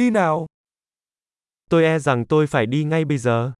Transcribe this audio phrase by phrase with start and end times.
[0.00, 0.46] đi nào.
[1.70, 3.52] Tôi e rằng tôi phải đi ngay bây giờ.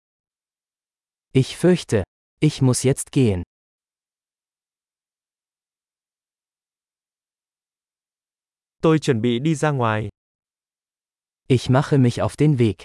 [1.32, 2.02] Ich fürchte,
[2.40, 3.42] ich muss jetzt gehen.
[8.82, 10.08] Tôi chuẩn bị đi ra ngoài.
[11.48, 12.85] Ich mache mich auf den Weg.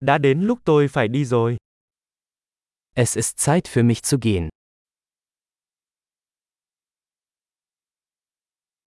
[0.00, 1.56] Đã đến lúc tôi phải đi rồi.
[2.94, 4.48] Es ist Zeit für mich zu gehen.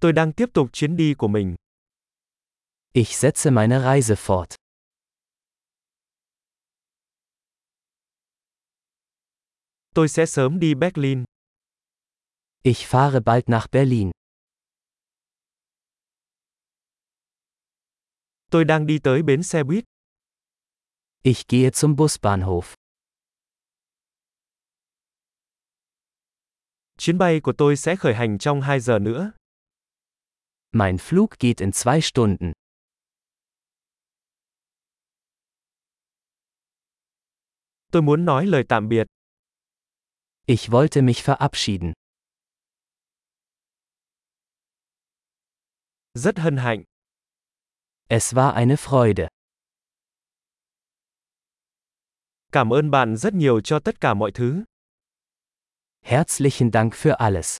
[0.02, 1.54] Tôi đang tiếp tục chuyến đi của mình.
[2.92, 4.46] Ich setze meine Reise fort.
[9.94, 11.24] Tôi sẽ sớm đi Berlin.
[12.62, 14.10] Ich fahre bald nach Berlin.
[18.50, 19.84] Tôi đang đi tới bến xe buýt.
[21.22, 22.74] Ich gehe zum Busbahnhof.
[26.98, 29.32] Chuyến bay của tôi sẽ khởi hành trong 2 giờ nữa.
[30.74, 32.52] Mein Flug geht in zwei Stunden.
[37.92, 39.06] Tôi muốn nói lời tạm biệt.
[40.46, 41.92] Ich wollte mich verabschieden.
[46.14, 46.84] Rất hân hạnh.
[48.08, 49.28] Es war eine Freude.
[52.52, 54.64] Cảm ơn bạn rất nhiều cho tất cả mọi thứ.
[56.00, 57.58] Herzlichen Dank für alles.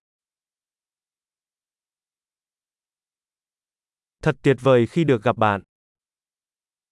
[4.23, 5.61] Thật tuyệt vời khi được gặp bạn.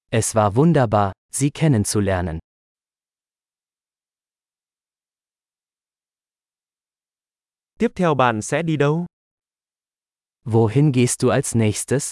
[0.09, 2.39] Es war wunderbar, Sie kennenzulernen.
[7.79, 9.05] Tiếp theo bạn sẽ đi đâu?
[10.45, 12.11] Wohin gehst du als nächstes?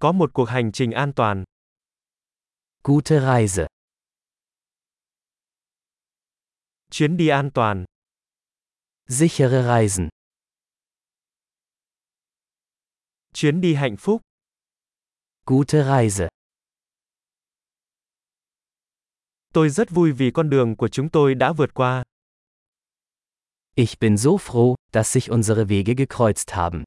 [0.00, 1.44] Có một cuộc hành trình an toàn.
[2.84, 3.66] Gute Reise.
[6.90, 7.84] Chuyến đi an toàn.
[9.12, 10.08] Sichere Reisen.
[13.34, 14.22] Chuyến đi hạnh phúc.
[15.46, 16.28] Gute Reise.
[19.54, 22.02] Tôi rất vui vì con đường của chúng tôi đã vượt qua.
[23.74, 26.84] Ich bin so froh, dass sich unsere Wege gekreuzt haben.